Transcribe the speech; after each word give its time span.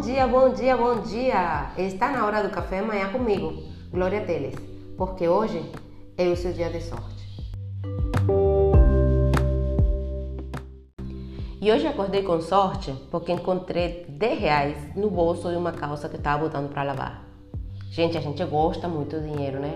Bom 0.00 0.06
dia, 0.06 0.26
bom 0.26 0.48
dia, 0.54 0.76
bom 0.78 1.00
dia! 1.02 1.72
Está 1.76 2.10
na 2.10 2.24
hora 2.24 2.42
do 2.42 2.48
café 2.48 2.78
amanhã 2.78 3.12
comigo, 3.12 3.52
Glória 3.90 4.22
Teles, 4.22 4.54
porque 4.96 5.28
hoje 5.28 5.62
é 6.16 6.26
o 6.26 6.34
seu 6.34 6.54
dia 6.54 6.70
de 6.70 6.80
sorte. 6.80 7.22
E 11.60 11.70
hoje 11.70 11.86
acordei 11.86 12.22
com 12.22 12.40
sorte 12.40 12.94
porque 13.10 13.30
encontrei 13.30 14.06
10 14.08 14.40
reais 14.40 14.96
no 14.96 15.10
bolso 15.10 15.50
de 15.50 15.56
uma 15.56 15.72
calça 15.72 16.08
que 16.08 16.16
estava 16.16 16.44
botando 16.44 16.70
para 16.70 16.82
lavar. 16.82 17.22
Gente, 17.90 18.16
a 18.16 18.22
gente 18.22 18.42
gosta 18.46 18.88
muito 18.88 19.20
do 19.20 19.22
dinheiro, 19.22 19.60
né? 19.60 19.74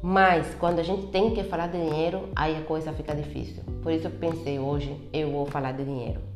Mas 0.00 0.54
quando 0.54 0.78
a 0.78 0.84
gente 0.84 1.08
tem 1.08 1.34
que 1.34 1.42
falar 1.42 1.66
de 1.66 1.84
dinheiro, 1.84 2.28
aí 2.36 2.56
a 2.56 2.62
coisa 2.62 2.92
fica 2.92 3.12
difícil. 3.12 3.64
Por 3.82 3.90
isso 3.90 4.06
eu 4.06 4.12
pensei 4.12 4.60
hoje 4.60 4.96
eu 5.12 5.32
vou 5.32 5.46
falar 5.46 5.72
de 5.72 5.82
dinheiro. 5.82 6.33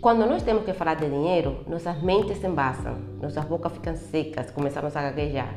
Quando 0.00 0.24
nós 0.26 0.44
temos 0.44 0.64
que 0.64 0.72
falar 0.72 0.94
de 0.94 1.10
dinheiro, 1.10 1.64
nossas 1.66 2.00
mentes 2.00 2.38
se 2.38 2.46
embaçam, 2.46 2.94
nossas 3.20 3.44
bocas 3.46 3.72
ficam 3.72 3.96
secas, 3.96 4.48
começamos 4.52 4.94
a 4.94 5.02
gaguejar. 5.02 5.52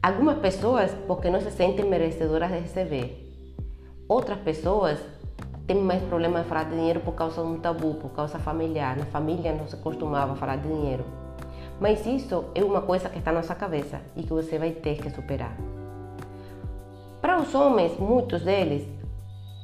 Algumas 0.00 0.38
pessoas 0.38 0.94
porque 1.08 1.28
não 1.28 1.40
se 1.40 1.50
sentem 1.50 1.84
merecedoras 1.84 2.52
de 2.52 2.58
receber. 2.60 3.34
Outras 4.08 4.38
pessoas 4.38 5.00
têm 5.66 5.82
mais 5.82 6.00
problema 6.04 6.40
de 6.40 6.48
falar 6.48 6.66
de 6.66 6.76
dinheiro 6.76 7.00
por 7.00 7.16
causa 7.16 7.42
de 7.42 7.48
um 7.48 7.58
tabu, 7.58 7.94
por 7.94 8.10
causa 8.10 8.38
familiar. 8.38 8.96
Na 8.96 9.06
família 9.06 9.52
não 9.52 9.66
se 9.66 9.76
costumava 9.78 10.36
falar 10.36 10.58
de 10.58 10.68
dinheiro. 10.68 11.04
Mas 11.80 12.06
isso 12.06 12.44
é 12.54 12.62
uma 12.62 12.82
coisa 12.82 13.08
que 13.08 13.18
está 13.18 13.32
na 13.32 13.40
nossa 13.40 13.56
cabeça 13.56 14.00
e 14.14 14.22
que 14.22 14.32
você 14.32 14.56
vai 14.56 14.70
ter 14.70 14.98
que 14.98 15.10
superar. 15.10 15.56
Para 17.20 17.40
os 17.40 17.52
homens, 17.56 17.98
muitos 17.98 18.42
deles, 18.42 18.86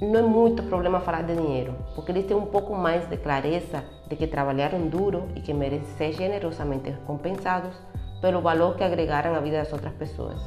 não 0.01 0.19
é 0.19 0.23
muito 0.23 0.63
problema 0.65 1.01
falar 1.01 1.23
de 1.23 1.37
dinheiro, 1.37 1.75
porque 1.95 2.11
eles 2.11 2.27
têm 2.27 2.37
um 2.37 2.47
pouco 2.47 2.75
mais 2.75 3.09
de 3.09 3.17
clareza 3.17 3.85
de 4.09 4.17
que 4.17 4.27
trabalharam 4.27 4.89
duro 4.89 5.29
e 5.37 5.41
que 5.41 5.55
merecem 5.55 5.87
ser 5.97 6.13
generosamente 6.13 6.91
recompensados 6.91 7.75
pelo 8.21 8.41
valor 8.41 8.77
que 8.77 8.83
agregaram 8.83 9.35
à 9.35 9.41
vida 9.41 9.59
das 9.59 9.73
outras 9.73 9.93
pessoas. 9.95 10.41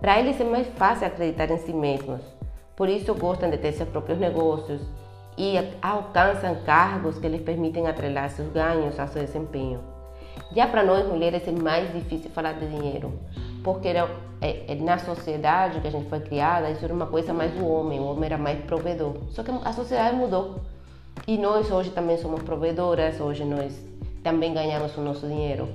Para 0.00 0.18
eles 0.18 0.40
é 0.40 0.44
mais 0.44 0.66
fácil 0.68 1.06
acreditar 1.06 1.50
em 1.50 1.58
si 1.58 1.72
mesmos, 1.72 2.20
por 2.74 2.88
isso 2.88 3.14
gostam 3.14 3.50
de 3.50 3.58
ter 3.58 3.72
seus 3.72 3.88
próprios 3.88 4.18
negócios 4.18 4.80
e 5.36 5.54
alcançam 5.82 6.54
cargos 6.64 7.18
que 7.18 7.28
lhes 7.28 7.42
permitem 7.42 7.86
atrelar 7.86 8.30
seus 8.30 8.48
ganhos 8.52 8.98
ao 8.98 9.08
seu 9.08 9.22
desempenho. 9.22 9.80
Já 10.54 10.66
para 10.66 10.84
nós 10.84 11.06
mulheres 11.06 11.46
é 11.46 11.52
mais 11.52 11.92
difícil 11.92 12.30
falar 12.30 12.52
de 12.52 12.66
dinheiro, 12.66 13.12
porque 13.66 13.88
era, 13.88 14.08
é, 14.40 14.72
é, 14.72 14.74
na 14.76 14.96
sociedade 14.96 15.80
que 15.80 15.88
a 15.88 15.90
gente 15.90 16.08
foi 16.08 16.20
criada, 16.20 16.70
isso 16.70 16.84
era 16.84 16.94
uma 16.94 17.08
coisa 17.08 17.34
mais 17.34 17.50
do 17.50 17.66
homem, 17.66 17.98
o 17.98 18.04
homem 18.04 18.26
era 18.26 18.38
mais 18.38 18.64
provedor. 18.64 19.16
Só 19.30 19.42
que 19.42 19.50
a 19.50 19.72
sociedade 19.72 20.14
mudou. 20.14 20.60
E 21.26 21.36
nós 21.36 21.68
hoje 21.68 21.90
também 21.90 22.16
somos 22.16 22.44
provedoras, 22.44 23.20
hoje 23.20 23.44
nós 23.44 23.76
também 24.22 24.54
ganhamos 24.54 24.96
o 24.96 25.00
nosso 25.00 25.26
dinheiro. 25.26 25.68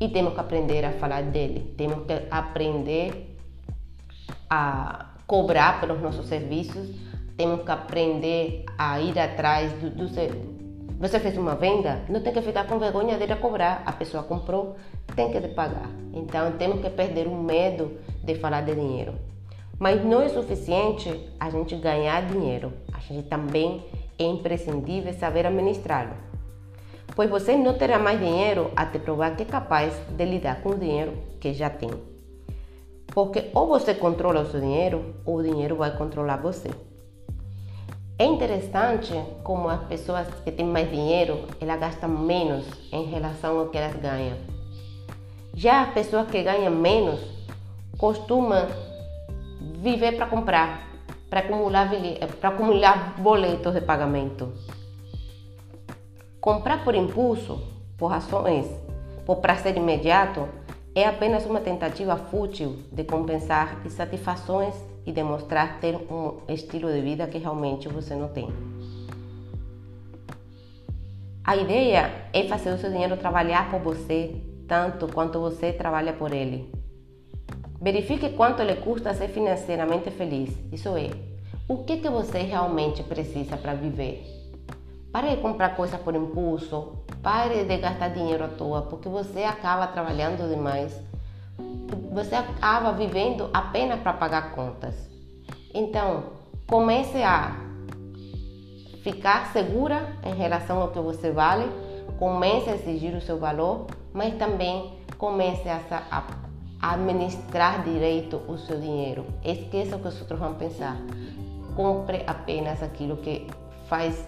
E 0.00 0.08
temos 0.08 0.32
que 0.32 0.38
aprender 0.38 0.84
a 0.84 0.92
falar 0.92 1.24
dele, 1.24 1.74
temos 1.76 2.06
que 2.06 2.12
aprender 2.30 3.36
a 4.48 5.06
cobrar 5.26 5.80
pelos 5.80 6.00
nossos 6.00 6.28
serviços, 6.28 6.88
temos 7.36 7.64
que 7.64 7.70
aprender 7.72 8.64
a 8.78 9.00
ir 9.00 9.18
atrás 9.18 9.72
do, 9.72 9.90
do 9.90 10.08
você 10.98 11.20
fez 11.20 11.36
uma 11.38 11.54
venda, 11.54 12.00
não 12.08 12.20
tem 12.20 12.32
que 12.32 12.42
ficar 12.42 12.66
com 12.66 12.76
vergonha 12.76 13.16
de 13.16 13.22
ir 13.22 13.32
a 13.32 13.36
cobrar. 13.36 13.82
A 13.86 13.92
pessoa 13.92 14.24
comprou, 14.24 14.76
tem 15.14 15.30
que 15.30 15.40
pagar. 15.48 15.90
Então 16.12 16.52
temos 16.52 16.80
que 16.80 16.90
perder 16.90 17.26
o 17.26 17.34
medo 17.34 17.98
de 18.22 18.34
falar 18.36 18.62
de 18.62 18.74
dinheiro. 18.74 19.14
Mas 19.78 20.04
não 20.04 20.20
é 20.20 20.28
suficiente 20.28 21.08
a 21.38 21.50
gente 21.50 21.76
ganhar 21.76 22.26
dinheiro. 22.26 22.72
A 22.92 22.98
gente 22.98 23.28
também 23.28 23.84
é 24.18 24.24
imprescindível 24.24 25.12
saber 25.14 25.46
administrá-lo. 25.46 26.14
Pois 27.14 27.30
você 27.30 27.56
não 27.56 27.74
terá 27.74 27.98
mais 27.98 28.18
dinheiro 28.18 28.70
até 28.76 28.98
provar 28.98 29.36
que 29.36 29.42
é 29.42 29.46
capaz 29.46 29.94
de 30.10 30.24
lidar 30.24 30.62
com 30.62 30.70
o 30.70 30.78
dinheiro 30.78 31.12
que 31.40 31.52
já 31.52 31.70
tem. 31.70 31.90
Porque 33.08 33.50
ou 33.54 33.66
você 33.66 33.94
controla 33.94 34.42
o 34.42 34.46
seu 34.46 34.60
dinheiro, 34.60 35.14
ou 35.24 35.36
o 35.38 35.42
dinheiro 35.42 35.76
vai 35.76 35.96
controlar 35.96 36.36
você. 36.36 36.70
É 38.18 38.24
interessante 38.24 39.12
como 39.44 39.68
as 39.68 39.84
pessoas 39.84 40.26
que 40.44 40.50
têm 40.50 40.66
mais 40.66 40.90
dinheiro, 40.90 41.40
elas 41.60 41.80
gastam 41.80 42.08
menos 42.08 42.66
em 42.92 43.04
relação 43.04 43.58
ao 43.58 43.68
que 43.68 43.78
elas 43.78 43.94
ganham. 43.96 44.57
Já 45.58 45.82
as 45.82 45.92
pessoas 45.92 46.30
que 46.30 46.40
ganham 46.40 46.72
menos 46.72 47.18
costumam 47.98 48.68
viver 49.82 50.12
para 50.12 50.26
comprar, 50.26 50.88
para 51.28 51.40
acumular, 51.40 51.90
para 52.40 52.50
acumular 52.50 53.20
boletos 53.20 53.74
de 53.74 53.80
pagamento. 53.80 54.52
Comprar 56.40 56.84
por 56.84 56.94
impulso, 56.94 57.60
por 57.96 58.12
ações, 58.12 58.66
por 59.26 59.38
prazer 59.38 59.76
imediato, 59.76 60.48
é 60.94 61.04
apenas 61.04 61.44
uma 61.44 61.58
tentativa 61.58 62.16
fútil 62.16 62.76
de 62.92 63.02
compensar 63.02 63.84
insatisfações 63.84 64.76
e 65.04 65.10
demonstrar 65.10 65.80
ter 65.80 65.96
um 65.96 66.36
estilo 66.48 66.92
de 66.92 67.00
vida 67.00 67.26
que 67.26 67.38
realmente 67.38 67.88
você 67.88 68.14
não 68.14 68.28
tem. 68.28 68.48
A 71.42 71.56
ideia 71.56 72.28
é 72.32 72.46
fazer 72.46 72.70
o 72.70 72.78
seu 72.78 72.92
dinheiro 72.92 73.16
trabalhar 73.16 73.72
por 73.72 73.80
você 73.80 74.47
tanto 74.68 75.08
quanto 75.08 75.40
você 75.40 75.72
trabalha 75.72 76.12
por 76.12 76.32
ele. 76.32 76.70
Verifique 77.80 78.30
quanto 78.30 78.62
lhe 78.62 78.76
custa 78.76 79.14
ser 79.14 79.28
financeiramente 79.28 80.10
feliz. 80.10 80.56
Isso 80.70 80.90
é, 80.96 81.10
o 81.66 81.78
que, 81.84 81.96
que 81.96 82.08
você 82.08 82.38
realmente 82.38 83.02
precisa 83.02 83.56
para 83.56 83.74
viver. 83.74 84.22
Pare 85.10 85.30
de 85.34 85.42
comprar 85.42 85.74
coisas 85.74 86.00
por 86.00 86.14
impulso, 86.14 87.04
pare 87.22 87.64
de 87.64 87.78
gastar 87.78 88.10
dinheiro 88.10 88.44
à 88.44 88.48
toa, 88.48 88.82
porque 88.82 89.08
você 89.08 89.42
acaba 89.42 89.86
trabalhando 89.86 90.48
demais 90.48 91.08
você 92.12 92.34
acaba 92.34 92.92
vivendo 92.92 93.48
apenas 93.52 94.00
para 94.00 94.12
pagar 94.12 94.52
contas. 94.52 94.94
Então, 95.72 96.24
comece 96.66 97.22
a 97.22 97.56
ficar 99.02 99.52
segura 99.52 100.16
em 100.24 100.34
relação 100.34 100.80
ao 100.80 100.88
que 100.88 100.98
você 100.98 101.30
vale, 101.30 101.70
comece 102.18 102.70
a 102.70 102.74
exigir 102.74 103.14
o 103.14 103.20
seu 103.20 103.38
valor, 103.38 103.86
mas 104.12 104.34
também 104.34 104.92
comece 105.16 105.68
a, 105.68 106.24
administrar 106.80 107.82
direito 107.82 108.40
o 108.48 108.56
seu 108.56 108.80
dinheiro. 108.80 109.26
Esqueça 109.44 109.96
o 109.96 109.98
que 109.98 110.08
os 110.08 110.20
outros 110.20 110.38
vão 110.38 110.54
pensar. 110.54 110.96
Compre 111.74 112.22
apenas 112.26 112.82
aquilo 112.82 113.16
que 113.16 113.46
faz 113.88 114.26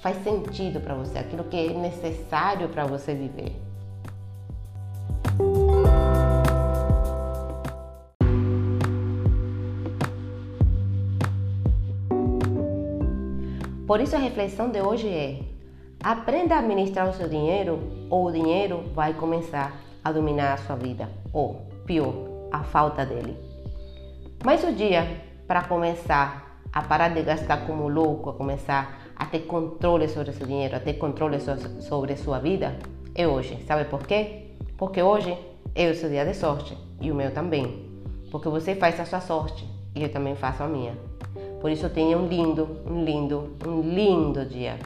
faz 0.00 0.22
sentido 0.22 0.80
para 0.80 0.94
você, 0.94 1.18
aquilo 1.18 1.44
que 1.44 1.56
é 1.56 1.72
necessário 1.72 2.68
para 2.68 2.84
você 2.84 3.14
viver. 3.14 3.56
Por 13.86 14.00
isso 14.00 14.14
a 14.16 14.18
reflexão 14.18 14.70
de 14.70 14.80
hoje 14.80 15.08
é: 15.08 15.53
aprenda 16.04 16.56
a 16.56 16.58
administrar 16.58 17.08
o 17.08 17.14
seu 17.14 17.26
dinheiro 17.26 17.80
ou 18.10 18.26
o 18.26 18.30
dinheiro 18.30 18.84
vai 18.94 19.14
começar 19.14 19.74
a 20.04 20.12
dominar 20.12 20.52
a 20.52 20.56
sua 20.58 20.76
vida, 20.76 21.08
ou 21.32 21.66
pior, 21.86 22.12
a 22.52 22.62
falta 22.62 23.06
dele. 23.06 23.34
Mas 24.44 24.62
o 24.62 24.72
dia 24.72 25.22
para 25.48 25.64
começar 25.64 26.60
a 26.70 26.82
parar 26.82 27.08
de 27.08 27.22
gastar 27.22 27.66
como 27.66 27.88
louco, 27.88 28.28
a 28.28 28.34
começar 28.34 29.00
a 29.16 29.24
ter 29.24 29.40
controle 29.40 30.06
sobre 30.06 30.32
seu 30.32 30.46
dinheiro, 30.46 30.76
a 30.76 30.80
ter 30.80 30.94
controle 30.94 31.38
sobre 31.40 32.16
sua 32.16 32.38
vida, 32.38 32.76
é 33.14 33.26
hoje. 33.26 33.58
Sabe 33.66 33.86
por 33.86 34.06
quê? 34.06 34.50
Porque 34.76 35.02
hoje 35.02 35.34
é 35.74 35.88
o 35.88 35.94
seu 35.94 36.10
dia 36.10 36.26
de 36.26 36.34
sorte 36.34 36.76
e 37.00 37.10
o 37.10 37.14
meu 37.14 37.32
também. 37.32 37.88
Porque 38.30 38.50
você 38.50 38.74
faz 38.74 39.00
a 39.00 39.06
sua 39.06 39.22
sorte 39.22 39.66
e 39.94 40.02
eu 40.02 40.10
também 40.10 40.34
faço 40.34 40.64
a 40.64 40.68
minha. 40.68 40.98
Por 41.62 41.70
isso 41.70 41.88
tenha 41.88 42.18
um 42.18 42.26
lindo, 42.26 42.68
um 42.86 43.02
lindo, 43.02 43.56
um 43.66 43.80
lindo 43.80 44.44
dia. 44.44 44.78